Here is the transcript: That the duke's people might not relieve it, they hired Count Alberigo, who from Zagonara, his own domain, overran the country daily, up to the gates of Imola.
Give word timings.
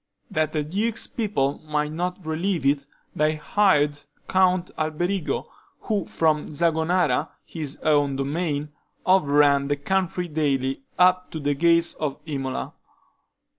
That 0.31 0.51
the 0.53 0.63
duke's 0.63 1.05
people 1.05 1.59
might 1.63 1.91
not 1.91 2.25
relieve 2.25 2.65
it, 2.65 2.87
they 3.15 3.35
hired 3.35 4.01
Count 4.27 4.71
Alberigo, 4.75 5.45
who 5.81 6.05
from 6.07 6.47
Zagonara, 6.47 7.29
his 7.45 7.77
own 7.83 8.15
domain, 8.15 8.69
overran 9.05 9.67
the 9.67 9.75
country 9.77 10.27
daily, 10.27 10.81
up 10.97 11.29
to 11.29 11.39
the 11.39 11.53
gates 11.53 11.93
of 11.93 12.17
Imola. 12.25 12.73